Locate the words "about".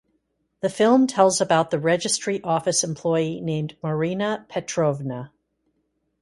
1.41-1.69